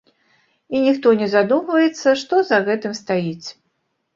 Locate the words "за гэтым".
2.51-2.99